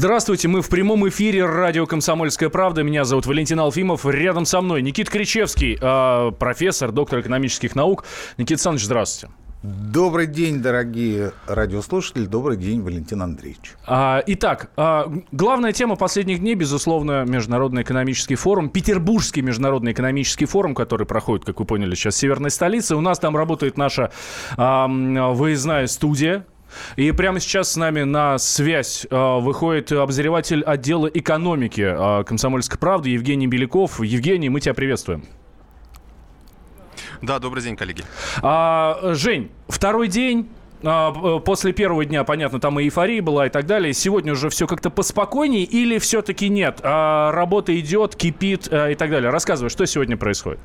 [0.00, 2.82] Здравствуйте, мы в прямом эфире радио «Комсомольская правда».
[2.82, 4.06] Меня зовут Валентин Алфимов.
[4.06, 8.06] Рядом со мной Никит Кричевский, э, профессор, доктор экономических наук.
[8.38, 9.34] Никита Александрович, здравствуйте.
[9.62, 12.24] Добрый день, дорогие радиослушатели.
[12.24, 13.74] Добрый день, Валентин Андреевич.
[13.86, 20.74] А, итак, а, главная тема последних дней, безусловно, Международный экономический форум, Петербургский Международный экономический форум,
[20.74, 22.96] который проходит, как вы поняли, сейчас в северной столице.
[22.96, 24.10] У нас там работает наша
[24.56, 26.46] а, выездная студия,
[26.96, 33.10] и прямо сейчас с нами на связь э, выходит обозреватель отдела экономики э, «Комсомольской правды»
[33.10, 34.00] Евгений Беляков.
[34.00, 35.24] Евгений, мы тебя приветствуем.
[37.22, 38.02] Да, добрый день, коллеги.
[38.42, 40.48] А, Жень, второй день
[41.44, 43.92] после первого дня, понятно, там и эйфория была и так далее.
[43.92, 46.80] Сегодня уже все как-то поспокойнее или все-таки нет?
[46.82, 49.30] А, работа идет, кипит и так далее.
[49.30, 50.60] Рассказывай, что сегодня происходит?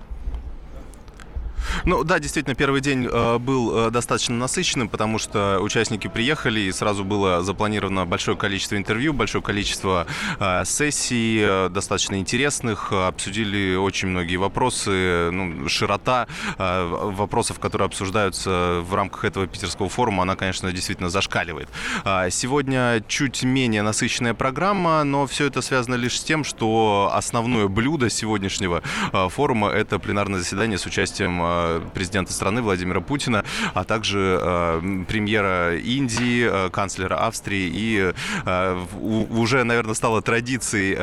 [1.86, 6.72] Ну да, действительно, первый день э, был э, достаточно насыщенным, потому что участники приехали, и
[6.72, 10.08] сразу было запланировано большое количество интервью, большое количество
[10.40, 18.82] э, сессий, э, достаточно интересных, обсудили очень многие вопросы, ну, широта э, вопросов, которые обсуждаются
[18.82, 21.70] в рамках этого питерского форума, она, конечно, действительно зашкаливает.
[22.04, 27.68] Э, сегодня чуть менее насыщенная программа, но все это связано лишь с тем, что основное
[27.68, 31.55] блюдо сегодняшнего э, форума– это пленарное заседание с участием э,
[31.94, 37.70] президента страны Владимира Путина, а также э, премьера Индии, э, канцлера Австрии.
[37.74, 38.14] И
[38.46, 38.86] э,
[39.30, 40.96] уже, наверное, стало традицией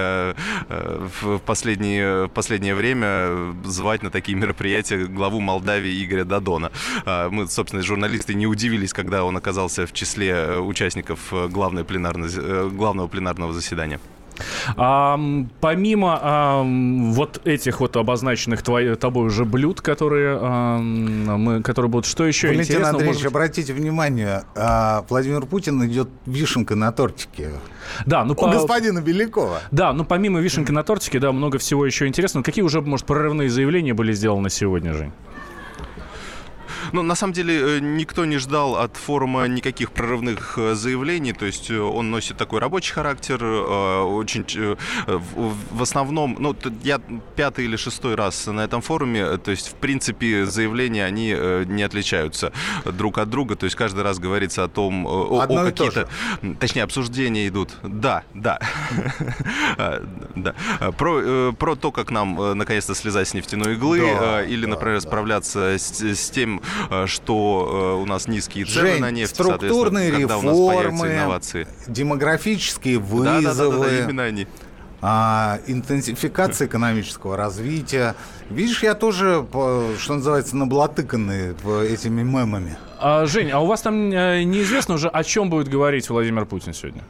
[1.23, 6.71] в последнее, в последнее время звать на такие мероприятия главу Молдавии Игоря Дадона.
[7.07, 13.53] Мы, собственно, журналисты не удивились, когда он оказался в числе участников главной пленарной, главного пленарного
[13.53, 14.01] заседания.
[14.77, 15.19] А,
[15.61, 22.07] помимо а, вот этих вот обозначенных твоей, тобой уже блюд, которые, а, мы, которые будут,
[22.07, 22.91] что еще Валентин интересно?
[22.91, 23.31] Андреевич, может...
[23.33, 27.51] обратите внимание, а, Владимир Путин идет вишенка на тортике.
[28.07, 28.49] Да, ну, У по...
[28.49, 29.61] господина Белякова.
[29.71, 32.45] Да, ну помимо вишенки на тортике, да, много всего еще интересного.
[32.45, 35.13] Какие уже, может, прорывные заявления были сделаны сегодня, Жень?
[36.93, 41.47] Ну, на самом деле, э, никто не ждал от форума никаких прорывных э, заявлений, то
[41.47, 44.43] есть э, он носит такой рабочий характер, очень
[45.07, 47.01] в основном, ну, я
[47.37, 51.35] пятый или шестой раз на этом форуме, то есть, в принципе, заявления, они
[51.67, 52.53] не отличаются
[52.85, 56.09] друг от друга, то есть каждый раз говорится о том, о, о какие-то,
[56.59, 57.71] точнее, обсуждения идут.
[57.83, 58.59] Да, да.
[60.37, 60.55] да.
[60.99, 65.79] Про, про то, как нам наконец-то слезать с нефтяной иглы, да, или, например, да, справляться
[65.79, 66.61] с, с тем,
[67.07, 71.67] что э, у нас низкие цены Жень, на нефть, структурные реформы, инновации.
[71.87, 73.43] демографические вызовы.
[73.43, 74.47] Да, да, да, да, именно они
[75.05, 78.15] а, интенсификация экономического развития.
[78.49, 79.45] Видишь, я тоже,
[79.99, 81.57] что называется, наблатыканный
[81.91, 82.77] этими мемами.
[83.01, 86.73] А, Жень, а у вас там э, неизвестно уже, о чем будет говорить Владимир Путин
[86.73, 87.03] сегодня?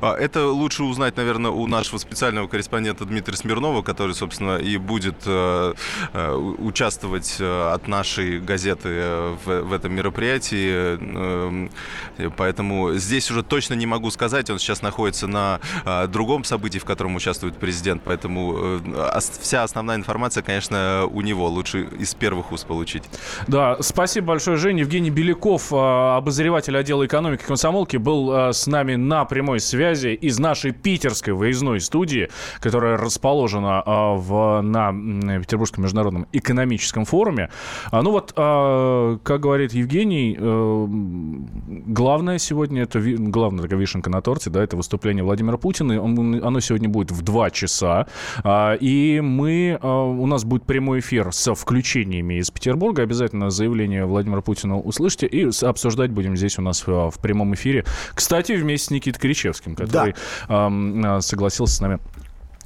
[0.00, 5.16] А, это лучше узнать, наверное, у нашего специального корреспондента Дмитрия Смирнова, который, собственно, и будет
[5.26, 5.74] э,
[6.12, 10.96] э, участвовать э, от нашей газеты в, этом мероприятии.
[10.98, 11.70] Эм,
[12.36, 14.50] поэтому здесь уже точно не могу сказать.
[14.50, 15.60] Он сейчас находится на
[16.08, 18.02] другом событии, в котором участвует президент.
[18.04, 18.80] Поэтому
[19.40, 21.48] вся основная информация, конечно, у него.
[21.48, 23.02] Лучше из первых уст получить.
[23.48, 24.80] Да, спасибо большое, Женя.
[24.80, 30.72] Евгений Беляков, обозреватель отдела экономики комсомолки, был с нами на прямой связи связи из нашей
[30.72, 32.30] питерской выездной студии,
[32.60, 34.92] которая расположена а, в, на
[35.40, 37.50] Петербургском международном экономическом форуме.
[37.90, 44.22] А, ну вот, а, как говорит Евгений, а, главное сегодня, это главная такая вишенка на
[44.22, 46.00] торте, да, это выступление Владимира Путина.
[46.00, 48.06] Он, оно сегодня будет в 2 часа.
[48.42, 53.02] А, и мы, у нас будет прямой эфир со включениями из Петербурга.
[53.02, 55.26] Обязательно заявление Владимира Путина услышите.
[55.26, 57.84] И обсуждать будем здесь у нас в прямом эфире.
[58.14, 60.14] Кстати, вместе с Никитой Кричевским который
[60.48, 61.20] да.
[61.20, 61.98] согласился с нами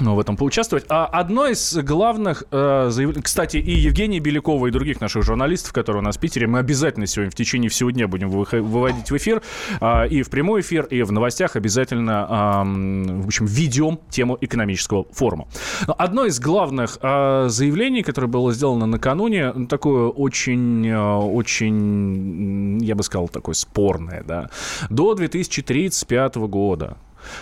[0.00, 0.84] в этом поучаствовать.
[0.88, 3.23] А одно из главных э, заявлений...
[3.23, 7.06] Кстати, и Евгения Белякова, и других наших журналистов, которые у нас в Питере, мы обязательно
[7.06, 9.43] сегодня в течение всего дня будем выводить в эфир.
[9.81, 15.06] Э, и в прямой эфир, и в новостях обязательно, э, в общем, ведем тему экономического
[15.12, 15.49] форума.
[15.87, 22.78] Но одно из главных э, заявлений, которое было сделано накануне, ну, такое очень, э, очень,
[22.82, 24.50] я бы сказал, такое спорное, да.
[24.90, 26.96] До 2035 года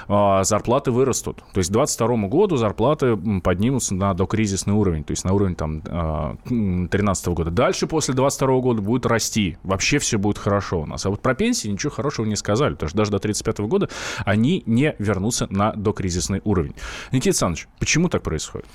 [0.08, 1.38] зарплаты вырастут.
[1.52, 5.80] То есть к 2022 году зарплаты поднимутся на докризисный уровень, то есть на уровень там
[5.80, 7.50] 2013 а, года.
[7.50, 9.58] Дальше после 2022 года будет расти.
[9.62, 11.06] Вообще все будет хорошо у нас.
[11.06, 13.88] А вот про пенсии ничего хорошего не сказали, потому что даже до 1935 года
[14.24, 16.74] они не вернутся на докризисный уровень.
[17.12, 18.66] Никита Александрович, почему так происходит?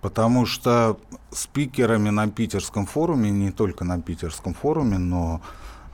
[0.00, 0.98] Потому что
[1.30, 5.40] спикерами на питерском форуме, не только на питерском форуме, но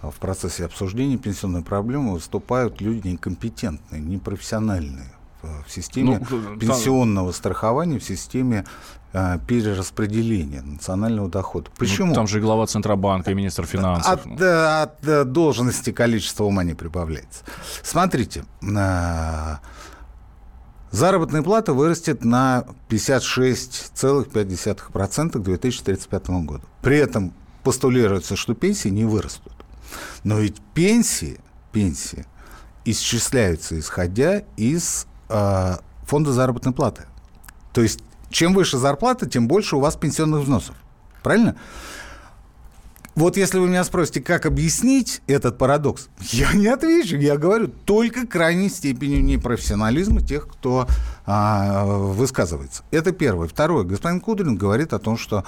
[0.03, 5.13] в процессе обсуждения пенсионной проблемы выступают люди некомпетентные, непрофессиональные
[5.43, 8.65] в системе ну, пенсионного страхования, в системе
[9.13, 11.69] э, перераспределения национального дохода.
[11.71, 12.09] Ну, Почему?
[12.09, 14.27] Ну, там же глава Центробанка и министр финансов.
[14.27, 17.45] От, от, от должности количество ума не прибавляется.
[17.83, 19.57] Смотрите, э,
[20.91, 26.65] заработная плата вырастет на 56,5% к 2035 году.
[26.83, 27.33] При этом
[27.63, 29.53] постулируется, что пенсии не вырастут.
[30.25, 31.39] Но ведь пенсии,
[31.73, 32.27] пенсии
[32.85, 35.77] исчисляются исходя из э,
[36.07, 37.05] фонда заработной платы.
[37.73, 38.01] То есть
[38.31, 40.77] чем выше зарплата, тем больше у вас пенсионных взносов.
[41.23, 41.57] Правильно?
[43.17, 47.17] Вот если вы меня спросите, как объяснить этот парадокс, я не отвечу.
[47.17, 50.87] Я говорю только крайней степени непрофессионализма тех, кто
[51.27, 52.83] а, высказывается.
[52.91, 53.49] Это первое.
[53.49, 53.85] Второе.
[53.85, 55.45] Господин Кудрин говорит о том, что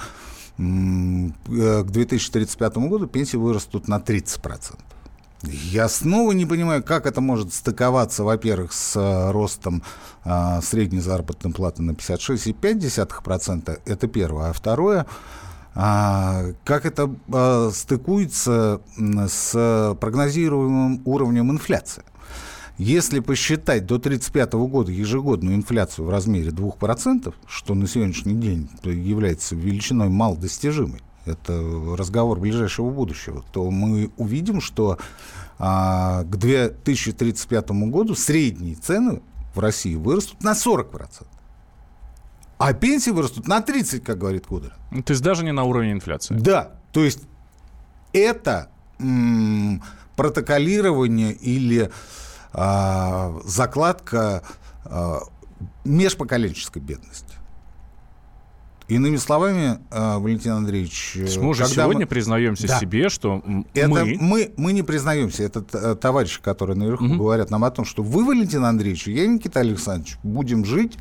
[0.57, 4.75] к 2035 году пенсии вырастут на 30%.
[5.43, 9.83] Я снова не понимаю, как это может стыковаться, во-первых, с э, ростом
[10.23, 14.51] э, средней заработной платы на 56,5%, это первое.
[14.51, 15.05] А второе,
[15.75, 22.03] э, как это э, стыкуется с прогнозируемым уровнем инфляции.
[22.77, 29.55] Если посчитать до 1935 года ежегодную инфляцию в размере 2%, что на сегодняшний день является
[29.55, 31.53] величиной малодостижимой, это
[31.95, 34.97] разговор ближайшего будущего, то мы увидим, что
[35.59, 39.21] а, к 2035 году средние цены
[39.53, 41.25] в России вырастут на 40%.
[42.57, 44.73] А пенсии вырастут на 30, как говорит Кудр.
[44.91, 46.35] Ну, то есть даже не на уровне инфляции.
[46.35, 47.19] Да, то есть
[48.13, 48.69] это
[48.99, 49.81] м-
[50.15, 51.91] протоколирование или
[52.53, 54.43] а, закладка
[54.85, 55.19] а,
[55.83, 57.33] межпоколенческой бедности.
[58.89, 61.13] Иными словами, э, Валентин Андреевич...
[61.15, 62.05] Э, мы уже сегодня мы...
[62.05, 62.79] признаемся да.
[62.79, 63.41] себе, что
[63.73, 64.17] это мы...
[64.19, 64.53] мы...
[64.57, 65.43] Мы не признаемся.
[65.43, 67.15] Это э, товарищи, которые наверху угу.
[67.15, 70.97] говорят нам о том, что вы, Валентин Андреевич, я, Никита Александрович, будем жить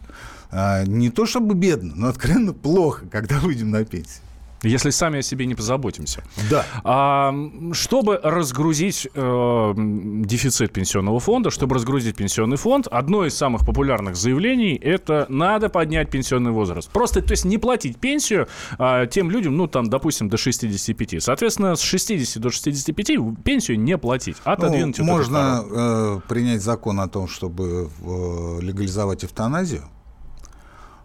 [0.86, 4.22] не то чтобы бедно, но откровенно плохо, когда выйдем на пенсию
[4.62, 6.22] если сами о себе не позаботимся.
[6.50, 6.64] Да.
[6.84, 7.34] А,
[7.72, 14.74] чтобы разгрузить э, дефицит пенсионного фонда, чтобы разгрузить пенсионный фонд, одно из самых популярных заявлений–
[14.82, 16.90] это надо поднять пенсионный возраст.
[16.90, 18.48] Просто, то есть не платить пенсию
[18.78, 21.22] а, тем людям, ну, там, допустим, до 65.
[21.22, 27.08] Соответственно, с 60 до 65 пенсию не платить, отодвинуть ну, Можно э, принять закон о
[27.08, 29.84] том, чтобы э, легализовать эвтаназию,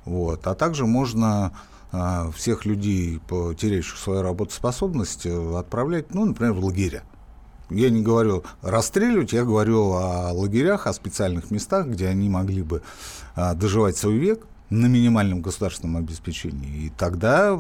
[0.06, 1.52] вот, а также можно а,
[2.36, 7.04] всех людей, потеряющих свою работоспособность, э, отправлять, ну, например, в лагеря.
[7.70, 12.82] Я не говорю расстреливать, я говорю о лагерях, о специальных местах, где они могли бы
[13.36, 16.86] а, доживать свой век на минимальном государственном обеспечении.
[16.86, 17.60] И тогда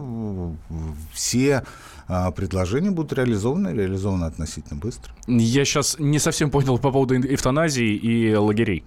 [1.13, 1.63] все
[2.07, 5.12] а, предложения будут реализованы, реализованы относительно быстро.
[5.28, 8.84] Я сейчас не совсем понял по поводу эвтаназии и лагерей.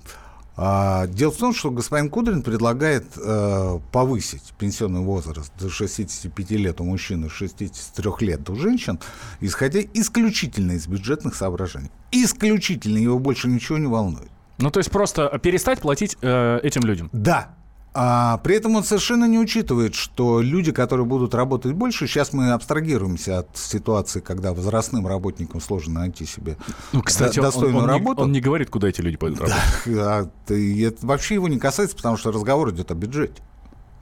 [0.62, 6.82] А, дело в том, что господин Кудрин предлагает э, повысить пенсионный возраст до 65 лет
[6.82, 9.00] у мужчин и 63 лет у женщин,
[9.40, 11.90] исходя исключительно из бюджетных соображений.
[12.12, 14.30] Исключительно, его больше ничего не волнует.
[14.58, 17.08] Ну, то есть просто перестать платить э, этим людям?
[17.14, 17.54] Да,
[17.92, 22.52] а при этом он совершенно не учитывает, что люди, которые будут работать больше, сейчас мы
[22.52, 26.56] абстрагируемся от ситуации, когда возрастным работникам сложно найти себе
[26.92, 28.20] ну, кстати, достойную он, он работу.
[28.20, 29.60] Не, он не говорит, куда эти люди пойдут работать.
[29.86, 33.42] Да, это вообще его не касается, потому что разговор идет о бюджете.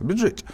[0.01, 0.45] О бюджете.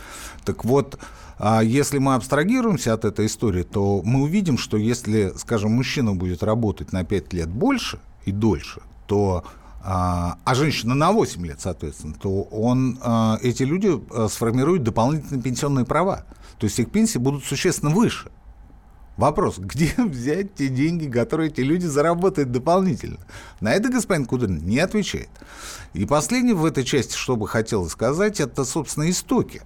[0.44, 0.98] Так вот,
[1.36, 6.44] а если мы абстрагируемся от этой истории, то мы увидим, что если, скажем, мужчина будет
[6.44, 9.44] работать на 5 лет больше и дольше, то
[9.86, 15.42] а, а женщина на 8 лет, соответственно, то он, а, эти люди а, сформируют дополнительные
[15.42, 16.24] пенсионные права.
[16.58, 18.30] То есть их пенсии будут существенно выше.
[19.18, 23.18] Вопрос, где взять те деньги, которые эти люди заработают дополнительно?
[23.60, 25.28] На это господин Кудрин не отвечает.
[25.92, 29.60] И последнее в этой части, что бы хотелось сказать, это, собственно, истоки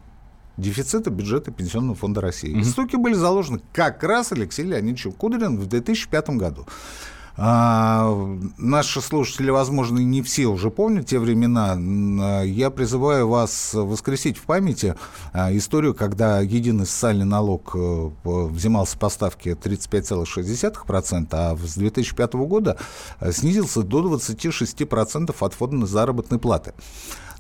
[0.57, 2.57] дефицита бюджета Пенсионного фонда России.
[2.57, 2.63] Mm-hmm.
[2.63, 6.67] Истоки были заложены как раз Алексеем Леонидовичем Кудрин в 2005 году.
[7.41, 8.19] А,
[8.57, 12.43] наши слушатели, возможно, не все уже помнят те времена.
[12.43, 14.97] Я призываю вас воскресить в памяти
[15.33, 22.77] а, историю, когда единый социальный налог э, взимался по ставке 35,6%, а с 2005 года
[23.21, 26.75] э, снизился до 26% от фонда заработной платы.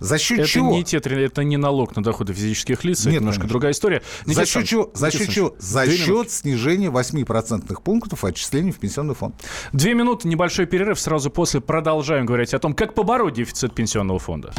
[0.00, 0.72] За счет это чего?
[0.72, 3.52] Не те, это не налог на доходы физических лиц, Нет, это немножко конечно.
[3.52, 4.02] другая история.
[4.24, 4.90] За счет чего?
[4.94, 5.54] За счет чего?
[5.58, 9.34] За счет снижения 8% пунктов отчислений в пенсионный фонд.
[9.72, 11.00] Две минуты, небольшой перерыв.
[11.00, 14.52] Сразу после продолжаем говорить о том, как побороть дефицит пенсионного фонда.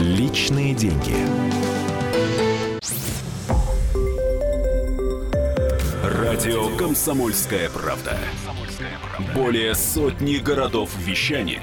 [0.00, 1.14] Личные деньги.
[6.02, 8.18] Радио «Комсомольская правда».
[9.34, 11.62] Более сотни городов вещания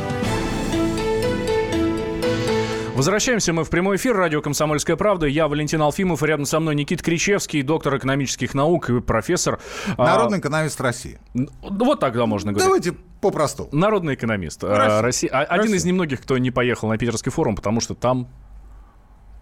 [3.01, 4.15] Возвращаемся мы в прямой эфир.
[4.15, 5.25] Радио «Комсомольская правда».
[5.25, 6.21] Я Валентин Алфимов.
[6.21, 9.59] И рядом со мной Никит Кричевский, доктор экономических наук и профессор.
[9.97, 11.17] А, Народный экономист России.
[11.61, 12.83] Вот тогда можно говорить.
[12.83, 13.67] Давайте попросту.
[13.71, 15.01] Народный экономист Россия.
[15.01, 15.29] России.
[15.33, 15.77] А, один Россия.
[15.77, 18.29] из немногих, кто не поехал на Питерский форум, потому что там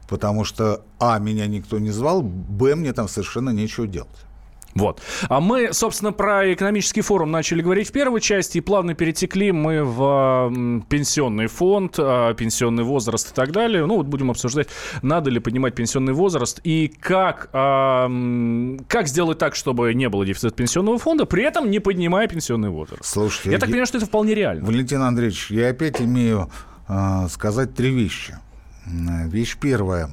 [0.07, 4.25] потому что, а, меня никто не звал, б, мне там совершенно нечего делать.
[4.75, 5.01] Вот.
[5.27, 9.83] А мы, собственно, про экономический форум начали говорить в первой части и плавно перетекли мы
[9.83, 13.85] в пенсионный фонд, э, пенсионный возраст и так далее.
[13.85, 14.67] Ну, вот будем обсуждать,
[15.01, 20.55] надо ли поднимать пенсионный возраст и как, э, как сделать так, чтобы не было дефицита
[20.55, 23.05] пенсионного фонда, при этом не поднимая пенсионный возраст.
[23.05, 24.65] Слушайте, я так понимаю, что это вполне реально.
[24.65, 26.49] Валентин Андреевич, я опять имею
[26.87, 28.37] э, сказать три вещи.
[28.85, 30.09] Вещь первая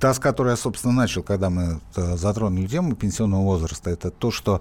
[0.00, 4.30] та, с которой я, собственно, начал, когда мы э, затронули тему пенсионного возраста, это то,
[4.30, 4.60] что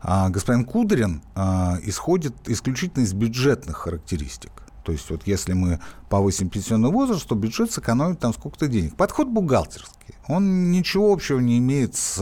[0.00, 4.52] а, господин Кудрин а, исходит исключительно из бюджетных характеристик.
[4.84, 8.96] То есть вот если мы повысим пенсионный возраст, то бюджет сэкономит там сколько-то денег.
[8.96, 10.14] Подход бухгалтерский.
[10.26, 12.16] Он ничего общего не имеет с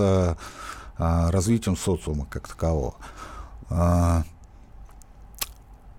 [0.99, 2.96] а, развитием социума как такового.
[3.70, 4.25] А,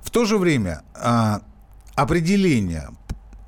[0.02, 1.42] в то же время а,
[1.96, 2.90] определение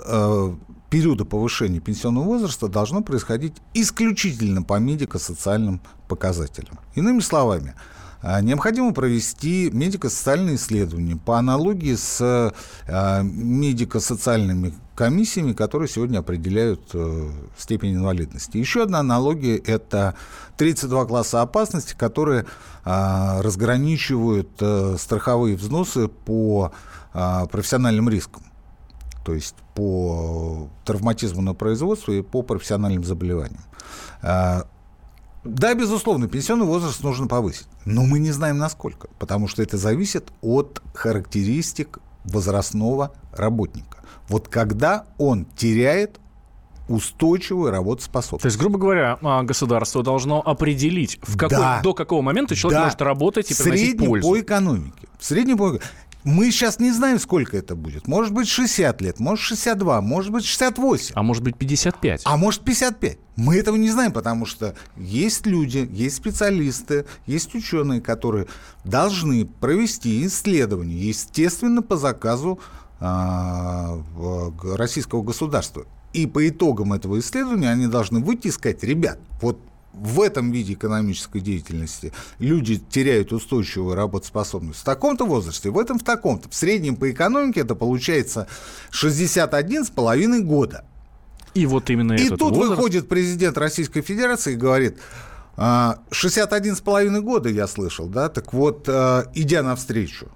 [0.05, 0.55] а,
[0.89, 6.79] периода повышения пенсионного возраста должно происходить исключительно по медико-социальным показателям.
[6.95, 7.75] Иными словами,
[8.21, 17.31] а, необходимо провести медико-социальные исследования по аналогии с а, медико-социальными комиссиями, которые сегодня определяют э,
[17.57, 18.57] степень инвалидности.
[18.57, 20.15] Еще одна аналогия– это
[20.57, 22.45] 32 класса опасности, которые
[22.83, 26.73] разграничивают э, страховые взносы по
[27.13, 28.43] профессиональным рискам
[29.29, 33.61] то есть по травматизму на производстве и по профессиональным заболеваниям.
[34.23, 34.65] А,
[35.43, 40.31] да, безусловно, пенсионный возраст нужно повысить, но мы не знаем насколько, потому что это зависит
[40.41, 43.99] от характеристик возрастного работника.
[44.29, 46.19] Вот когда он теряет
[46.87, 48.41] устойчивую работоспособность.
[48.41, 51.81] То есть, грубо говоря, а, государство должно определить, в какой, да.
[51.83, 52.85] до какого момента человек да.
[52.85, 54.27] может работать и приносить Средний пользу.
[54.27, 55.07] по экономике.
[55.19, 55.85] В среднем по экономике.
[56.25, 58.07] Мы сейчас не знаем, сколько это будет.
[58.07, 61.13] Может быть, 60 лет, может, 62, может быть, 68.
[61.15, 62.21] А может быть, 55.
[62.25, 63.17] А может, 55.
[63.37, 68.47] Мы этого не знаем, потому что есть люди, есть специалисты, есть ученые, которые
[68.83, 72.59] должны провести исследование, естественно, по заказу
[72.99, 74.01] э,
[74.75, 75.85] российского государства.
[76.11, 79.59] И по итогам этого исследования они должны выйти и сказать, ребят, вот
[79.99, 86.03] в этом виде экономической деятельности люди теряют устойчивую работоспособность в таком-то возрасте, в этом в
[86.03, 86.49] таком-то.
[86.49, 88.47] В среднем по экономике это получается
[88.91, 90.85] 61,5 года.
[91.53, 92.69] И вот именно И этот тут возраст...
[92.69, 94.97] выходит президент Российской Федерации и говорит,
[95.57, 100.29] 61,5 «А, года я слышал, да, так вот, а, идя навстречу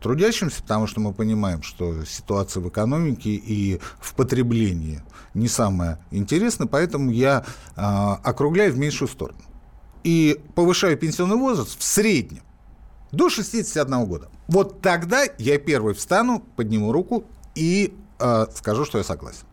[0.00, 5.02] трудящимся, потому что мы понимаем, что ситуация в экономике и в потреблении
[5.34, 7.44] не самая интересная, поэтому я
[7.76, 9.38] э, округляю в меньшую сторону.
[10.02, 12.42] И повышаю пенсионный возраст в среднем
[13.12, 14.28] до 61 года.
[14.48, 19.44] Вот тогда я первый встану, подниму руку и э, скажу, что я согласен.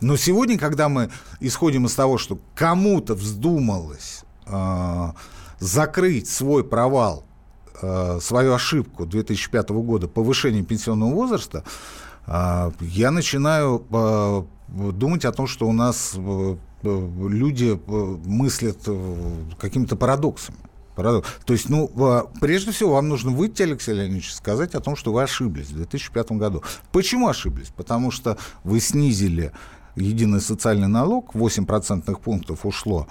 [0.00, 5.12] Но сегодня, когда мы исходим из того, что кому-то вздумалось э,
[5.58, 7.24] закрыть свой провал
[7.80, 11.62] Э, свою ошибку 2005 года повышения пенсионного возраста,
[12.26, 14.42] э, я начинаю э,
[14.92, 16.14] думать о том, что у нас
[16.82, 17.80] люди
[18.24, 18.78] мыслят
[19.58, 20.58] какими-то парадоксами.
[20.94, 21.90] То есть, ну,
[22.40, 26.32] прежде всего, вам нужно выйти, Алексей Леонидович, сказать о том, что вы ошиблись в 2005
[26.32, 26.62] году.
[26.92, 27.72] Почему ошиблись?
[27.76, 29.52] Потому что вы снизили
[29.96, 33.08] единый социальный налог, 8 процентных пунктов ушло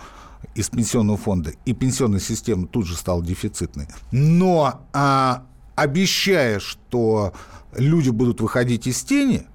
[0.55, 3.87] из пенсионного фонда, и пенсионная система тут же стала дефицитной.
[4.11, 5.43] Но а,
[5.75, 7.33] обещая, что
[7.75, 9.45] люди будут выходить из тени,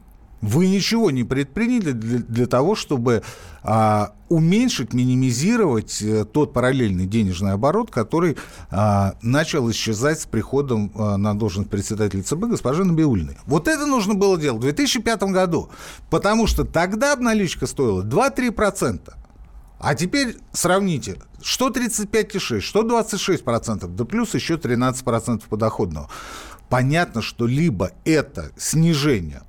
[0.43, 3.23] вы ничего не предприняли для, для того, чтобы
[3.63, 8.37] а, уменьшить, минимизировать а, тот параллельный денежный оборот, который
[8.71, 13.39] а, начал исчезать с приходом а, на должность председателя ЦБ госпожи Набиулиной.
[13.47, 15.71] Вот это нужно было делать в 2005 году,
[16.11, 19.15] потому что тогда обналичка стоила 2-3%.
[19.83, 26.09] А теперь сравните, что 35,6, что 26%, да плюс еще 13% подоходного.
[26.69, 29.43] понятно, что либо это снижение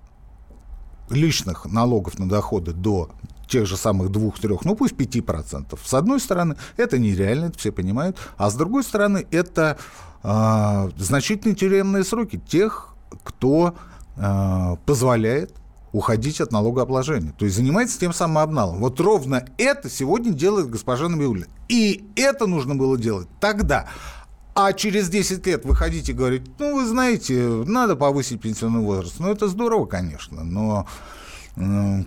[1.09, 3.11] личных налогов на доходы до
[3.47, 5.77] тех же самых двух-трех, ну пусть 5%.
[5.85, 9.77] С одной стороны, это нереально, это все понимают, а с другой стороны, это
[10.23, 13.75] э, значительные тюремные сроки тех, кто
[14.15, 15.53] э, позволяет
[15.93, 17.33] уходить от налогообложения.
[17.37, 18.79] То есть занимается тем самым обналом.
[18.79, 21.47] Вот ровно это сегодня делает госпожа Набиулина.
[21.69, 23.87] И это нужно было делать тогда.
[24.55, 29.19] А через 10 лет выходите и говорите, ну, вы знаете, надо повысить пенсионный возраст.
[29.19, 30.85] Ну, это здорово, конечно, но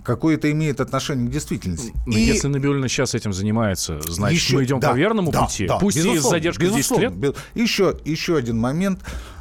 [0.03, 1.93] какое это имеет отношение к действительности.
[2.05, 2.21] Но и...
[2.21, 5.67] Если Набиулина сейчас этим занимается, значит, еще, мы идем да, по верному да, пути.
[5.67, 7.13] Да, Пусть и с задержкой 10 лет.
[7.55, 8.99] Еще, еще один момент.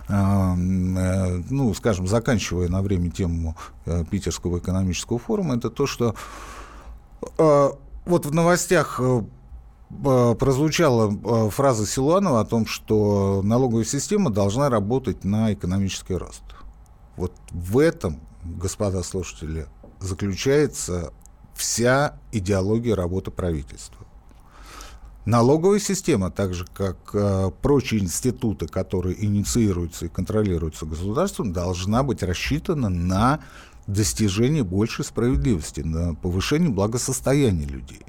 [0.08, 6.14] Э, э, ну, скажем, заканчивая на время тему э, Питерского экономического форума, это то, что
[7.38, 9.00] вот в новостях
[9.88, 16.42] прозвучала фраза Силуанова о том, что налоговая система должна работать на экономический рост.
[17.16, 19.66] Вот в этом, господа слушатели,
[19.98, 21.12] заключается
[21.54, 24.05] вся идеология работы правительства.
[25.26, 32.22] Налоговая система, так же как э, прочие институты, которые инициируются и контролируются государством, должна быть
[32.22, 33.40] рассчитана на
[33.88, 38.02] достижение большей справедливости, на повышение благосостояния людей.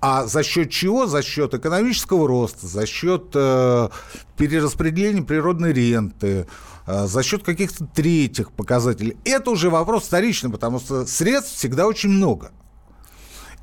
[0.00, 1.08] А за счет чего?
[1.08, 3.88] За счет экономического роста, за счет э,
[4.36, 6.46] перераспределения природной ренты,
[6.86, 9.16] э, за счет каких-то третьих показателей.
[9.24, 12.52] Это уже вопрос вторичный, потому что средств всегда очень много.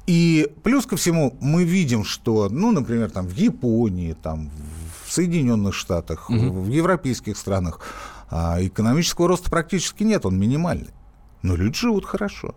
[0.08, 4.52] И плюс ко всему мы видим, что, ну, например, там в Японии, там
[5.06, 6.62] в Соединенных Штатах, угу.
[6.62, 7.80] в европейских странах
[8.30, 10.94] а, экономического роста практически нет, он минимальный.
[11.42, 12.56] Но люди живут хорошо.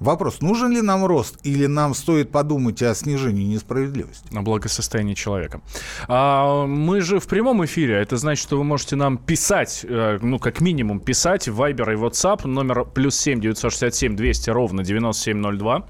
[0.00, 4.32] Вопрос, нужен ли нам рост или нам стоит подумать о снижении несправедливости?
[4.32, 5.60] На благосостояние человека.
[6.06, 7.96] А, мы же в прямом эфире.
[7.96, 11.96] Это значит, что вы можете нам писать, э, ну, как минимум писать в Viber и
[11.96, 15.86] WhatsApp номер плюс 7 967 200 ровно 9702.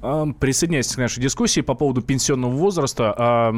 [0.00, 3.14] А, присоединяйтесь к нашей дискуссии по поводу пенсионного возраста.
[3.16, 3.52] А,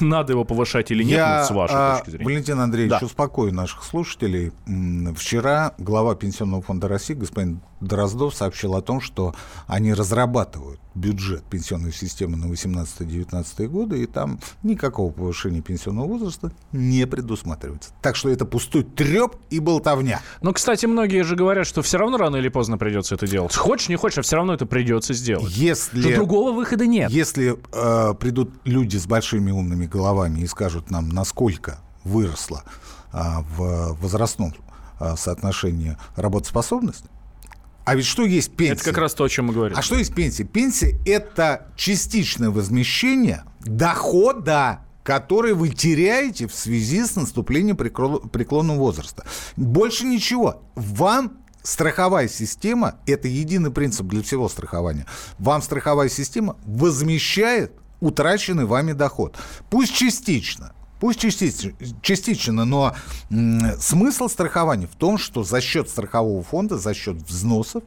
[0.00, 2.24] надо его повышать или нет, Я, ну, с вашей а, точки зрения?
[2.24, 3.06] Валентин Андреевич, да.
[3.06, 4.52] успокою наших слушателей.
[5.16, 9.34] Вчера глава Пенсионного фонда России, господин Дроздов, сообщил о том, том, что
[9.66, 17.06] они разрабатывают бюджет пенсионной системы на 18-19 годы, и там никакого повышения пенсионного возраста не
[17.06, 17.90] предусматривается.
[18.00, 20.20] Так что это пустой треп и болтовня.
[20.40, 23.54] Но, кстати, многие же говорят, что все равно рано или поздно придется это делать.
[23.54, 25.52] Хочешь, не хочешь, а все равно это придется сделать.
[25.52, 27.10] Если, что другого выхода нет.
[27.10, 32.62] Если э, придут люди с большими умными головами и скажут нам, насколько выросла
[33.12, 33.18] э,
[33.56, 34.54] в возрастном
[35.00, 37.04] э, соотношении работоспособность,
[37.86, 38.74] а ведь что есть пенсия?
[38.74, 39.78] Это как раз то, о чем мы говорим.
[39.78, 40.42] А что есть пенсия?
[40.42, 49.24] Пенсия– это частичное возмещение дохода который вы теряете в связи с наступлением преклонного возраста.
[49.54, 50.64] Больше ничего.
[50.74, 55.06] Вам страховая система, это единый принцип для всего страхования,
[55.38, 57.70] вам страховая система возмещает
[58.00, 59.36] утраченный вами доход.
[59.70, 60.72] Пусть частично.
[60.98, 62.94] Пусть частично, частично, но
[63.78, 67.82] смысл страхования в том, что за счет страхового фонда, за счет взносов,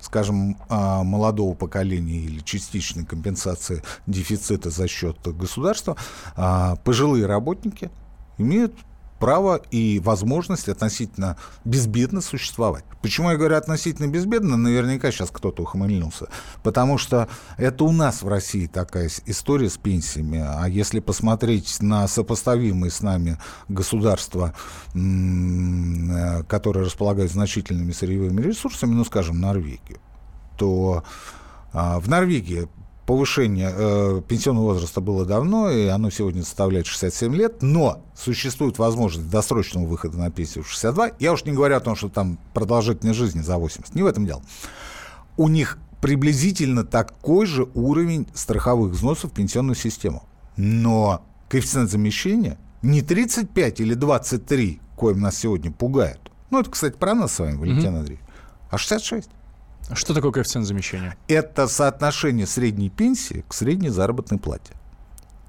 [0.00, 5.96] скажем, а, молодого поколения или частичной компенсации дефицита за счет государства,
[6.36, 7.90] а, пожилые работники
[8.36, 8.74] имеют
[9.18, 12.84] право и возможность относительно безбедно существовать.
[13.02, 14.56] Почему я говорю относительно безбедно?
[14.56, 16.26] Наверняка сейчас кто-то ухмыльнулся.
[16.62, 20.44] Потому что это у нас в России такая история с пенсиями.
[20.44, 24.54] А если посмотреть на сопоставимые с нами государства,
[24.94, 29.98] э, которые располагают значительными сырьевыми ресурсами, ну, скажем, Норвегию,
[30.56, 31.04] то
[31.72, 32.68] а, в Норвегии
[33.08, 39.30] повышение э, пенсионного возраста было давно, и оно сегодня составляет 67 лет, но существует возможность
[39.30, 41.12] досрочного выхода на пенсию в 62.
[41.18, 43.94] Я уж не говорю о том, что там продолжительность жизни за 80.
[43.94, 44.42] Не в этом дело.
[45.38, 50.24] У них приблизительно такой же уровень страховых взносов в пенсионную систему.
[50.58, 56.30] Но коэффициент замещения не 35 или 23, коим нас сегодня пугают.
[56.50, 57.98] Ну, это, кстати, про нас с вами, Валентин mm-hmm.
[58.00, 58.26] Андреевич.
[58.70, 59.30] А 66.
[59.92, 61.16] Что такое коэффициент замещения?
[61.28, 64.74] Это соотношение средней пенсии к средней заработной плате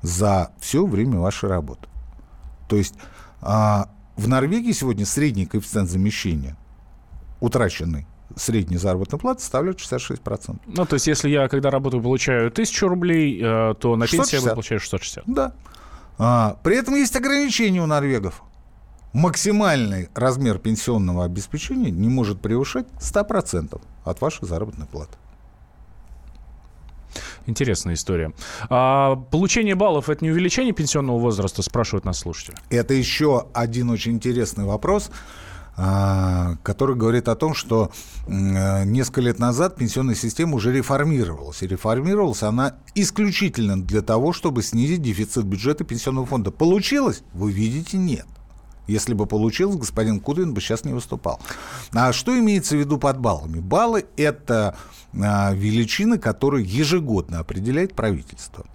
[0.02, 1.88] за все время вашей работы.
[2.68, 2.96] То есть
[3.42, 6.56] а, в Норвегии сегодня средний коэффициент замещения,
[7.40, 10.60] утраченный средней заработной платы, составляет 66%.
[10.68, 14.54] Ну, то есть если я, когда работаю, получаю 1000 рублей, э, то на пенсии я
[14.54, 15.24] получаю 660?
[15.28, 15.54] Да.
[16.18, 18.44] А, при этом есть ограничения у норвегов
[19.14, 25.18] максимальный размер пенсионного обеспечения не может превышать 100% от вашей заработной платы.
[27.46, 28.32] Интересная история.
[28.70, 32.56] А, получение баллов– это не увеличение пенсионного возраста, спрашивают нас слушатели?
[32.70, 35.10] Это еще один очень интересный вопрос
[35.82, 37.90] а, который говорит о том, что
[38.28, 41.64] несколько лет назад пенсионная система уже реформировалась.
[41.64, 46.52] И реформировалась она исключительно для того, чтобы снизить дефицит бюджета пенсионного фонда.
[46.52, 47.24] Получилось?
[47.32, 48.26] Вы видите, нет.
[48.90, 51.40] Если бы получилось, господин Кудрин бы сейчас не выступал.
[51.94, 53.60] А что имеется в виду под баллами?
[53.60, 54.76] Баллы– это
[55.14, 58.66] а, величины, которые ежегодно определяет правительство.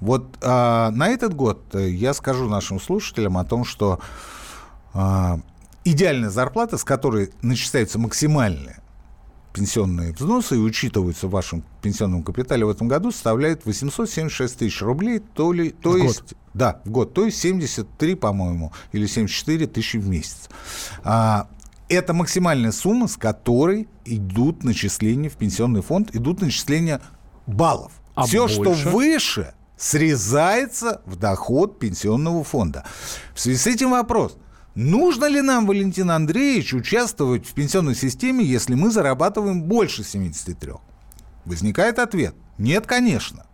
[0.00, 3.98] Вот а, на этот год я скажу нашим слушателям о том, что
[4.94, 5.40] а,
[5.84, 8.80] идеальная зарплата, с которой начисляются максимальные
[9.52, 15.20] пенсионные взносы и учитываются в вашем пенсионном капитале в этом году, составляет 876 тысяч рублей,
[15.34, 16.20] то, ли, то в есть...
[16.20, 16.36] Год.
[16.56, 17.12] Да, в год.
[17.12, 20.48] То есть 73, по-моему, или 74 тысячи в месяц.
[21.04, 21.48] А,
[21.90, 27.02] это максимальная сумма, с которой идут начисления в пенсионный фонд, идут начисления
[27.46, 27.92] баллов.
[28.14, 28.54] А Все, больше?
[28.54, 32.84] что выше, срезается в доход пенсионного фонда.
[33.34, 34.38] В связи с этим вопрос–
[34.76, 40.72] Нужно ли нам, Валентин Андреевич, участвовать в пенсионной системе, если мы зарабатываем больше 73?
[41.46, 42.34] Возникает ответ.
[42.58, 43.46] Нет, конечно.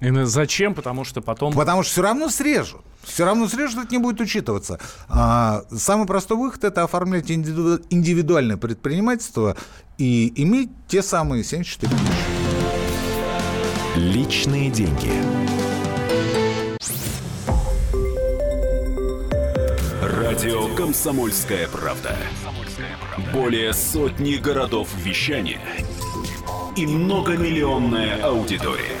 [0.00, 0.74] И зачем?
[0.74, 1.52] Потому что потом...
[1.52, 2.82] Потому что все равно срежут.
[3.02, 4.78] Все равно срежут, это не будет учитываться.
[5.08, 7.80] А, самый простой выход– это оформлять индивиду...
[7.90, 9.56] индивидуальное предпринимательство
[9.96, 12.08] и иметь те самые 74 тысячи.
[13.96, 15.10] Личные деньги.
[20.00, 22.16] Радио «Комсомольская правда».
[23.32, 25.60] Более сотни городов вещания
[26.76, 29.00] и многомиллионная аудитория.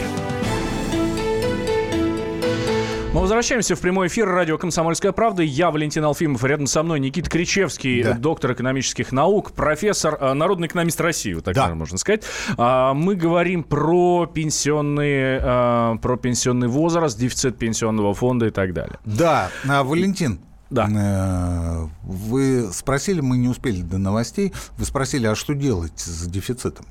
[3.13, 5.43] Мы возвращаемся в прямой эфир радио «Комсомольская правда».
[5.43, 8.13] Я Валентин Алфимов, рядом со мной Никита Кричевский, да.
[8.13, 11.75] доктор экономических наук, профессор, э, народный экономист России, вот так да.
[11.75, 12.23] можно сказать.
[12.57, 18.97] А, мы говорим про пенсионный, э, про пенсионный возраст, дефицит пенсионного фонда и так далее.
[19.03, 20.87] Да, а, Валентин, да.
[20.89, 26.85] Э, вы спросили, мы не успели до новостей, вы спросили, а что делать с дефицитом?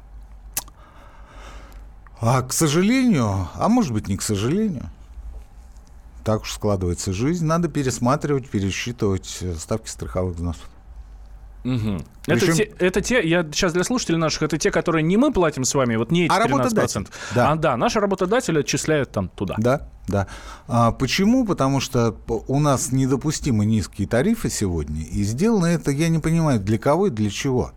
[2.21, 4.91] А, к сожалению, а может быть не к сожалению,
[6.25, 10.69] так уж складывается жизнь, надо пересматривать, пересчитывать э, ставки страховых взносов.
[11.65, 11.99] Угу.
[12.25, 12.49] Причем...
[12.49, 15.65] Это, те, это те, я сейчас для слушателей наших, это те, которые не мы платим
[15.65, 17.09] с вами, вот не эти а 13%.
[17.35, 17.51] Да.
[17.51, 19.57] А, да, наши работодатели отчисляют там туда.
[19.59, 20.27] Да, да.
[20.69, 21.45] А, почему?
[21.45, 26.79] Потому что у нас недопустимо низкие тарифы сегодня, и сделано это, я не понимаю, для
[26.79, 27.73] кого и для чего.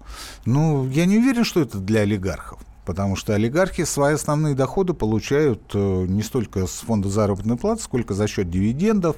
[0.45, 2.59] Ну, я не уверен, что это для олигархов.
[2.85, 8.13] Потому что олигархи свои основные доходы получают э, не столько с фонда заработной платы, сколько
[8.13, 9.15] за счет дивидендов,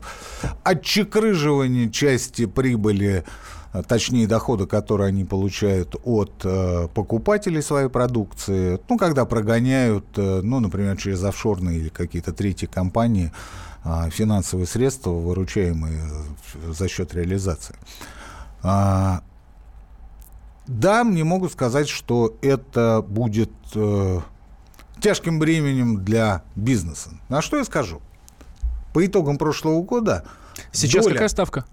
[0.63, 3.23] отчекрыживания части прибыли,
[3.73, 10.59] э, точнее дохода, которые они получают от э, покупателей своей продукции, ну, когда прогоняют, ну,
[10.59, 13.31] например, через офшорные или какие-то третьи компании
[14.09, 16.01] финансовые средства, выручаемые
[16.69, 17.75] за счет реализации.
[20.67, 24.19] Да, мне могут сказать, что это будет э,
[24.99, 27.11] тяжким бременем для бизнеса.
[27.29, 28.01] На что я скажу?
[28.93, 30.25] По итогам прошлого года...
[30.71, 31.13] Сейчас доля...
[31.13, 31.65] какая ставка?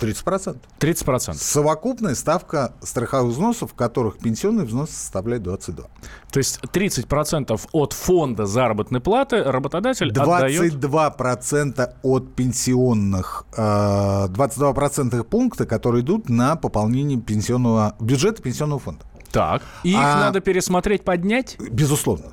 [0.00, 0.58] 30%.
[0.78, 1.34] 30%.
[1.34, 5.86] Совокупная ставка страховых взносов, в которых пенсионный взнос составляет 22.
[6.30, 11.96] То есть 30% от фонда заработной платы работодатель 22% отдает...
[12.02, 19.04] от пенсионных, 22% э, пункта, которые идут на пополнение пенсионного бюджета пенсионного фонда.
[19.30, 20.20] Так, и их а...
[20.20, 21.56] надо пересмотреть, поднять?
[21.58, 22.32] Безусловно.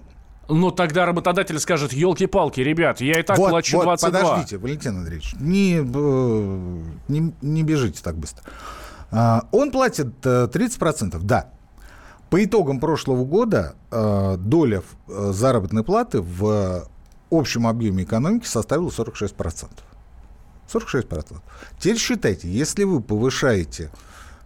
[0.50, 4.22] Ну, тогда работодатель скажет, елки-палки, ребят, я и так вот, плачу вот, 22.
[4.22, 8.44] подождите, Валентин Андреевич, не, э, не, не бежите так быстро.
[9.12, 11.50] А, он платит 30%, э, да.
[12.30, 16.88] По итогам прошлого года э, доля заработной платы в
[17.30, 19.70] общем объеме экономики составила 46%.
[20.72, 21.38] 46%.
[21.80, 23.90] Теперь считайте, если вы повышаете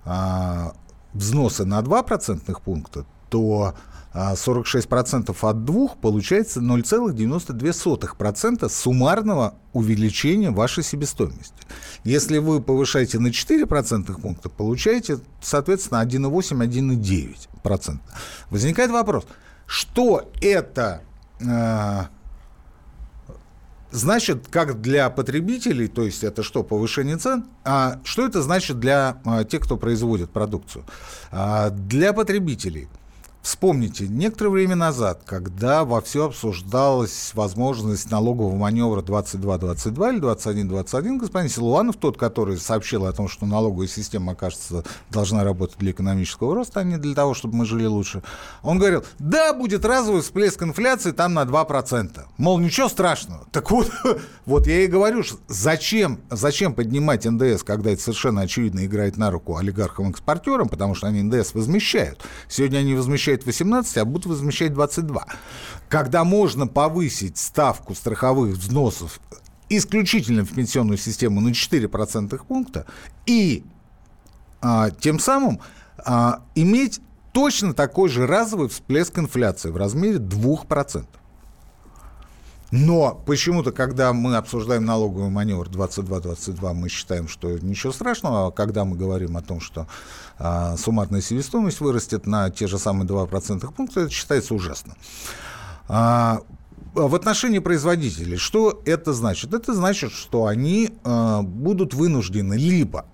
[0.06, 0.74] а,
[1.14, 3.74] взносы на 2 процентных пункта, то
[4.14, 11.56] 46% а от двух получается 0,92% суммарного увеличения вашей себестоимости.
[12.04, 18.00] Если вы повышаете на 4% пункта, получаете, соответственно, 1,8-1,9%.
[18.50, 19.26] Возникает вопрос,
[19.66, 21.04] что это
[21.40, 22.02] э,
[23.92, 29.22] значит, как для потребителей, то есть это что, повышение цен, а что это значит для
[29.24, 30.84] а, тех, кто производит продукцию?
[31.32, 32.90] А, для потребителей–
[33.42, 41.50] Вспомните, некоторое время назад, когда во все обсуждалась возможность налогового маневра 22-22 или 21-21, господин
[41.50, 46.82] Силуанов, тот, который сообщил о том, что налоговая система, окажется, должна работать для экономического роста,
[46.82, 48.22] а не для того, чтобы мы жили лучше,
[48.62, 52.22] он говорил, да, будет разовый всплеск инфляции там на 2%.
[52.38, 53.48] Мол, ничего страшного.
[53.52, 53.92] Так вот,
[54.46, 59.58] вот я и говорю, зачем, зачем поднимать НДС, когда это совершенно очевидно играет на руку
[59.58, 62.22] олигархам-экспортерам, потому что они НДС возмещают.
[62.48, 65.26] Сегодня они возмещают возмещает 18, а будут возмещать 22.
[65.90, 69.20] Когда можно повысить ставку страховых взносов
[69.70, 72.86] исключительно в пенсионную систему на 4 процентных пункта
[73.26, 73.64] и
[74.62, 75.60] а, тем самым
[75.98, 77.00] а, иметь
[77.32, 81.06] точно такой же разовый всплеск инфляции в размере 2%.
[82.72, 88.86] Но почему-то, когда мы обсуждаем налоговый маневр 22-22, мы считаем, что ничего страшного, а когда
[88.86, 89.88] мы говорим о том, что
[90.40, 94.96] а, суммарная себестоимость вырастет на те же самые 2% пункта, это считается ужасно.
[95.90, 96.42] А,
[96.94, 99.54] в отношении производителей, что это значит?
[99.54, 103.06] Это значит, что они а, будут вынуждены либо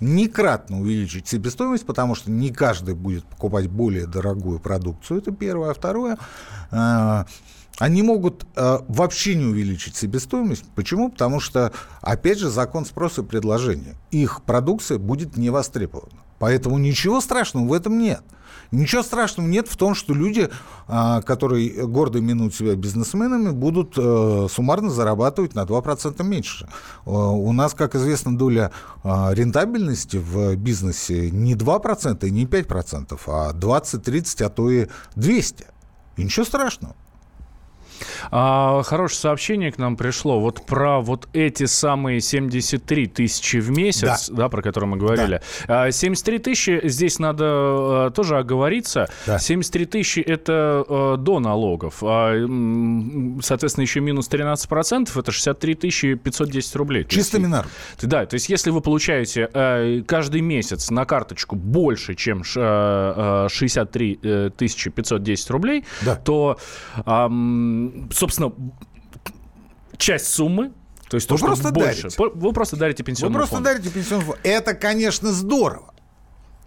[0.00, 5.70] некратно увеличить себестоимость, потому что не каждый будет покупать более дорогую продукцию, это первое.
[5.70, 6.18] А второе,
[6.70, 7.26] а,
[7.78, 10.64] они могут э, вообще не увеличить себестоимость.
[10.76, 11.10] Почему?
[11.10, 13.96] Потому что, опять же, закон спроса и предложения.
[14.12, 16.20] Их продукция будет не востребована.
[16.38, 18.22] Поэтому ничего страшного в этом нет.
[18.74, 20.50] Ничего страшного нет в том, что люди,
[20.88, 26.66] э, которые гордо именуют себя бизнесменами, будут э, суммарно зарабатывать на 2% меньше.
[27.06, 33.18] Э, у нас, как известно, доля э, рентабельности в бизнесе не 2% и не 5%,
[33.26, 35.66] а 20, 30, а то и 200.
[36.16, 36.94] И ничего страшного.
[38.30, 40.40] А, хорошее сообщение к нам пришло.
[40.40, 45.40] Вот про вот эти самые 73 тысячи в месяц, да, да про которые мы говорили.
[45.66, 45.90] Да.
[45.90, 49.08] 73 тысячи, здесь надо а, тоже оговориться.
[49.26, 49.38] Да.
[49.38, 51.98] 73 тысячи это а, до налогов.
[52.02, 52.34] А,
[53.42, 57.04] соответственно, еще минус 13%, это 63 тысячи 510 рублей.
[57.08, 57.66] Чисто минар.
[58.02, 64.18] Да, то есть если вы получаете а, каждый месяц на карточку больше, чем а, 63
[64.22, 66.16] э, тысячи 510 рублей, да.
[66.16, 66.58] то...
[67.04, 67.28] А,
[68.12, 68.52] собственно,
[69.96, 70.72] часть суммы,
[71.08, 72.30] то есть вы то, просто больше, дарите.
[72.34, 73.64] вы просто дарите пенсионный Вы просто фонд.
[73.64, 74.40] дарите пенсионный фонд.
[74.42, 75.94] Это, конечно, здорово,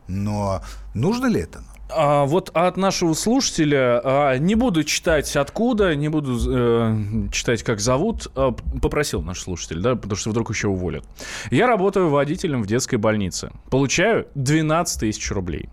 [0.07, 0.61] но
[0.93, 1.77] нужно ли это нам?
[1.89, 7.79] А, вот от нашего слушателя, а, не буду читать откуда, не буду э, читать, как
[7.79, 11.05] зовут, а, попросил наш слушатель, да, потому что вдруг еще уволят.
[11.49, 13.51] Я работаю водителем в детской больнице.
[13.69, 15.69] Получаю 12 тысяч рублей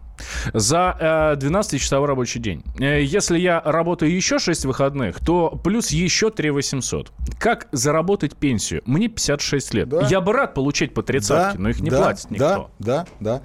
[0.53, 2.62] за э, 12-часовой рабочий день.
[2.79, 7.12] Э, если я работаю еще 6 выходных, то плюс еще 3 800.
[7.38, 8.83] Как заработать пенсию?
[8.87, 9.88] Мне 56 лет.
[9.88, 10.07] Да.
[10.07, 12.70] Я бы рад получать по тридцатке, да, но их не да, платит никто.
[12.79, 13.42] Да, да, да.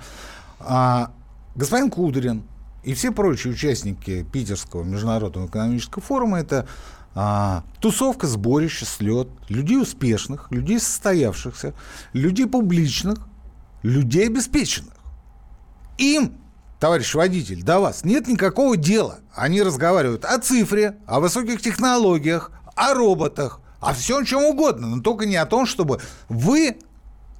[0.59, 1.11] А,
[1.55, 2.43] господин Кудрин
[2.83, 6.67] и все прочие участники Питерского международного экономического форума это
[7.15, 11.73] а, тусовка, сборище, слет людей успешных, людей состоявшихся,
[12.13, 13.19] людей публичных,
[13.83, 14.93] людей обеспеченных.
[15.97, 16.38] Им
[16.79, 19.19] товарищ водитель, до вас нет никакого дела.
[19.35, 25.25] Они разговаривают о цифре, о высоких технологиях, о роботах, о всем чем угодно, но только
[25.25, 26.77] не о том, чтобы вы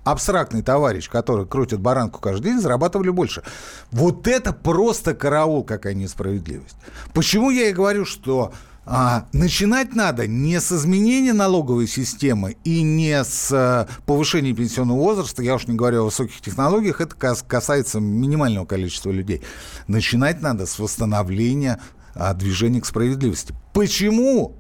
[0.03, 3.43] абстрактный товарищ, который крутит баранку каждый день, зарабатывали больше.
[3.91, 6.77] Вот это просто караул, какая несправедливость.
[7.13, 8.53] Почему я и говорю, что
[8.91, 15.43] а, начинать надо не с изменения налоговой системы и не с а, повышения пенсионного возраста,
[15.43, 19.43] я уж не говорю о высоких технологиях, это касается минимального количества людей.
[19.87, 21.79] Начинать надо с восстановления
[22.15, 23.53] а, движения к справедливости.
[23.73, 24.57] Почему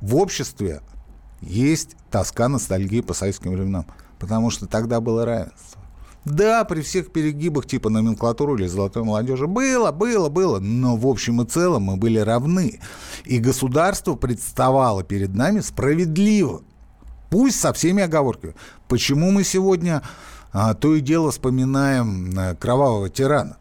[0.00, 0.80] в обществе
[1.42, 3.84] есть тоска, ностальгия по советским временам?
[4.18, 5.79] Потому что тогда было равенство.
[6.24, 11.40] Да, при всех перегибах типа номенклатуры или золотой молодежи было, было, было, но в общем
[11.40, 12.80] и целом мы были равны.
[13.24, 16.62] И государство представало перед нами справедливо.
[17.30, 18.54] Пусть со всеми оговорками.
[18.88, 20.02] Почему мы сегодня
[20.52, 23.56] а, то и дело вспоминаем а, кровавого тирана?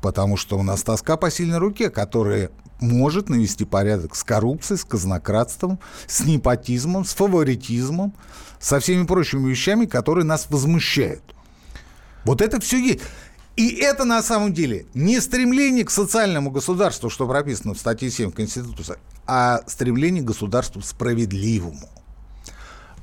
[0.00, 4.84] Потому что у нас тоска по сильной руке, которая может навести порядок с коррупцией, с
[4.84, 8.14] казнократством, с непотизмом, с фаворитизмом,
[8.58, 11.22] со всеми прочими вещами, которые нас возмущают.
[12.24, 13.00] Вот это все есть.
[13.56, 18.32] И это на самом деле не стремление к социальному государству, что прописано в статье 7
[18.32, 21.88] Конституции, а стремление к государству справедливому.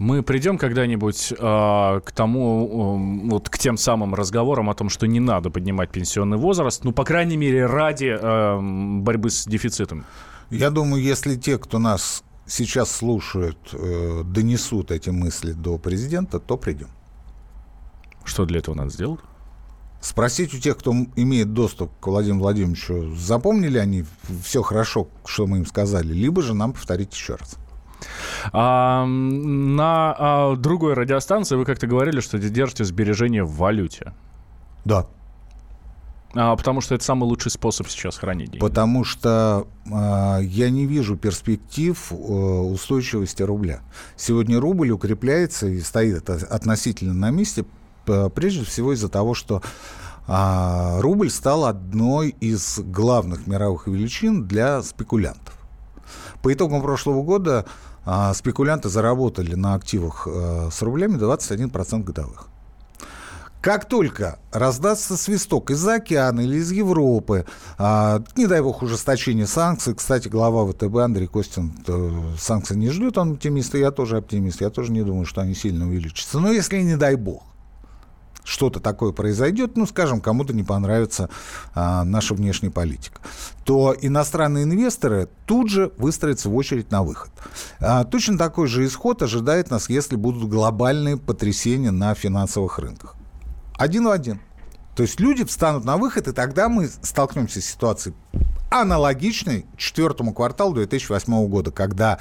[0.02, 5.06] Мы придем когда-нибудь э, к тому, э, вот к тем самым разговорам о том, что
[5.06, 10.06] не надо поднимать пенсионный возраст, ну, по крайней мере, ради э, борьбы с дефицитом.
[10.50, 16.58] Я думаю, если те, кто нас сейчас слушают, э, донесут эти мысли до президента, то
[16.58, 16.90] придем.
[18.24, 19.20] Что для этого надо сделать?
[20.02, 24.06] Спросить у тех, кто имеет доступ к Владимиру Владимировичу, запомнили они
[24.44, 27.61] все хорошо, что мы им сказали, либо же нам повторить еще раз.
[28.52, 34.14] А, на а, другой радиостанции вы как-то говорили, что держите сбережения в валюте.
[34.86, 35.08] Да.
[36.34, 38.60] А, потому что это самый лучший способ сейчас хранить деньги.
[38.60, 43.82] Потому что а, я не вижу перспектив а, устойчивости рубля.
[44.16, 47.66] Сегодня рубль укрепляется и стоит относительно на месте
[48.34, 49.62] прежде всего из-за того, что
[50.28, 55.58] а, рубль стал одной из главных мировых величин для спекулянтов.
[56.42, 57.66] По итогам прошлого года
[58.06, 62.48] а, спекулянты заработали на активах а, с рублями 21% годовых.
[63.62, 67.46] Как только раздастся свисток из-за океана или из Европы,
[67.78, 71.72] а, не дай бог ужесточение санкций, кстати, глава ВТБ Андрей Костин
[72.40, 75.54] санкции не ждет, он оптимист, и я тоже оптимист, я тоже не думаю, что они
[75.54, 76.40] сильно увеличатся.
[76.40, 77.44] Но если не дай бог,
[78.44, 81.30] что-то такое произойдет, ну, скажем, кому-то не понравится
[81.74, 83.22] а, наша внешняя политика,
[83.64, 87.32] то иностранные инвесторы тут же выстроятся в очередь на выход.
[87.80, 93.16] А, точно такой же исход ожидает нас, если будут глобальные потрясения на финансовых рынках.
[93.78, 94.40] Один в один.
[94.96, 98.14] То есть люди встанут на выход, и тогда мы столкнемся с ситуацией
[98.70, 102.20] аналогичной четвертому кварталу 2008 года, когда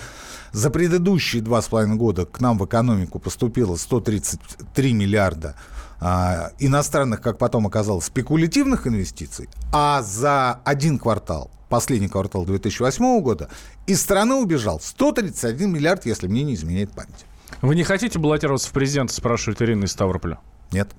[0.52, 5.54] за предыдущие два с половиной года к нам в экономику поступило 133 миллиарда
[6.00, 13.50] а, иностранных, как потом оказалось, спекулятивных инвестиций, а за один квартал, последний квартал 2008 года,
[13.86, 17.26] из страны убежал 131 миллиард, если мне не изменяет память.
[17.62, 20.38] Вы не хотите баллотироваться в президенты, спрашивает Ирина из Ставрополя?
[20.72, 20.90] Нет.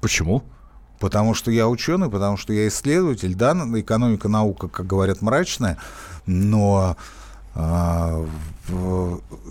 [0.00, 0.42] Почему?
[0.98, 3.34] Потому что я ученый, потому что я исследователь.
[3.34, 5.78] Да, экономика, наука, как говорят, мрачная,
[6.26, 6.96] но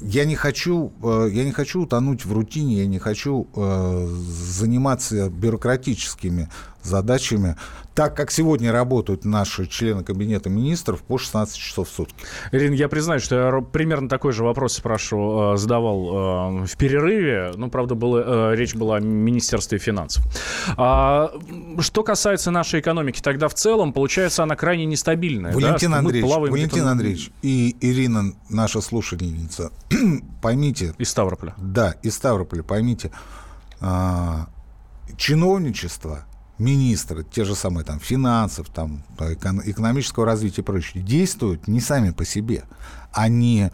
[0.04, 5.30] я не хочу, э, я не хочу утонуть в рутине, я не хочу э, заниматься
[5.30, 6.50] бюрократическими
[6.84, 7.56] задачами,
[7.94, 12.26] так как сегодня работают наши члены Кабинета министров по 16 часов в сутки.
[12.52, 17.52] Ирина, я признаюсь, что я примерно такой же вопрос спрашивал, э, задавал в перерыве.
[17.56, 20.24] Ну, правда, было, речь была о Министерстве финансов.
[20.78, 21.32] А,
[21.80, 25.54] что касается нашей экономики, тогда в целом, получается, она крайне нестабильная.
[25.54, 25.98] Валентин да?
[26.00, 29.72] Андреевич, Валентин Андреевич и Ирина, наша слушательница,
[30.42, 30.94] поймите...
[30.98, 31.54] Из Ставрополя.
[31.58, 33.12] Да, из Ставрополя, поймите,
[33.80, 34.48] а,
[35.18, 36.26] чиновничество,
[36.62, 42.24] министры, те же самые там финансов, там, экономического развития и прочее, действуют не сами по
[42.24, 42.64] себе.
[43.12, 43.70] Они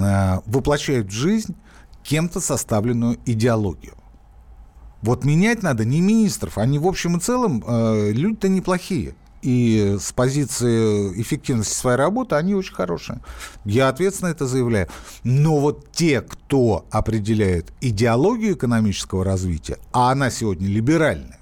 [0.00, 1.56] а, воплощают в жизнь
[2.04, 3.94] кем-то составленную идеологию.
[5.02, 10.12] Вот менять надо не министров, они в общем и целом э, люди-то неплохие и с
[10.12, 13.20] позиции эффективности своей работы они очень хорошие.
[13.64, 14.88] Я ответственно это заявляю.
[15.22, 21.37] Но вот те, кто определяет идеологию экономического развития, а она сегодня либеральная,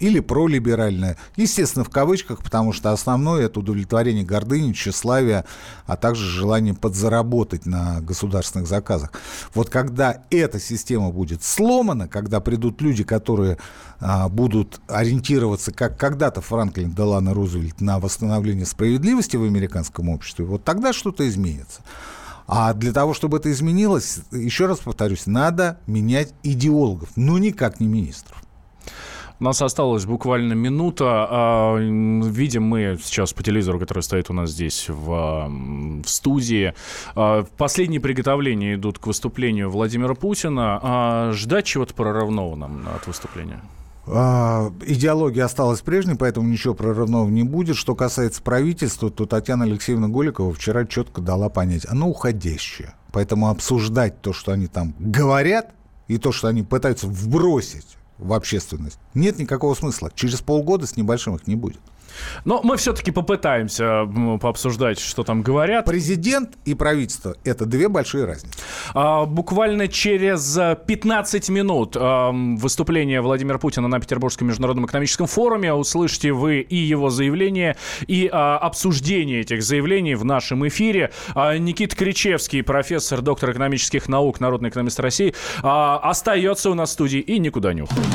[0.00, 1.16] или пролиберальная.
[1.36, 5.44] Естественно, в кавычках, потому что основное это удовлетворение гордыни, тщеславия,
[5.86, 9.12] а также желание подзаработать на государственных заказах.
[9.54, 13.58] Вот когда эта система будет сломана, когда придут люди, которые
[14.00, 20.64] а, будут ориентироваться, как когда-то Франклин Делано Рузвельт, на восстановление справедливости в американском обществе, вот
[20.64, 21.82] тогда что-то изменится.
[22.52, 27.86] А для того, чтобы это изменилось, еще раз повторюсь, надо менять идеологов, но никак не
[27.86, 28.42] министров.
[29.40, 31.26] У нас осталась буквально минута.
[31.30, 36.74] А, видим мы сейчас по телевизору, который стоит у нас здесь в, в студии.
[37.14, 40.78] А, последние приготовления идут к выступлению Владимира Путина.
[40.82, 43.60] А, ждать чего-то прорывного нам от выступления?
[44.06, 47.76] Идеология осталась прежней, поэтому ничего прорывного не будет.
[47.76, 52.92] Что касается правительства, то Татьяна Алексеевна Голикова вчера четко дала понять, оно уходящее.
[53.10, 55.72] Поэтому обсуждать то, что они там говорят,
[56.08, 58.98] и то, что они пытаются вбросить в общественность.
[59.14, 60.10] Нет никакого смысла.
[60.14, 61.80] Через полгода с небольшим их не будет.
[62.44, 64.08] Но мы все-таки попытаемся
[64.40, 65.84] пообсуждать, что там говорят.
[65.84, 68.58] Президент и правительство– это две большие разницы.
[68.94, 75.72] А, буквально через 15 минут а, выступление Владимира Путина на Петербургском международном экономическом форуме.
[75.72, 77.76] Услышите вы и его заявление,
[78.06, 81.10] и а, обсуждение этих заявлений в нашем эфире.
[81.34, 86.92] А, Никита Кричевский, профессор, доктор экономических наук, народный экономист России, а, остается у нас в
[86.92, 88.06] студии и никуда не уходит.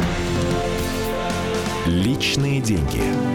[1.86, 3.35] Личные деньги.